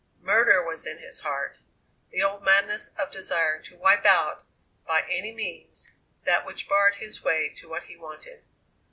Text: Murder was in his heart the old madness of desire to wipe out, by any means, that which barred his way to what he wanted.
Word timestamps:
Murder 0.23 0.63
was 0.65 0.87
in 0.87 0.97
his 0.97 1.19
heart 1.19 1.59
the 2.09 2.23
old 2.23 2.41
madness 2.41 2.87
of 2.97 3.11
desire 3.11 3.61
to 3.61 3.77
wipe 3.77 4.03
out, 4.03 4.43
by 4.87 5.03
any 5.07 5.31
means, 5.31 5.91
that 6.23 6.43
which 6.43 6.67
barred 6.67 6.95
his 6.95 7.23
way 7.23 7.49
to 7.49 7.69
what 7.69 7.83
he 7.83 7.95
wanted. 7.95 8.43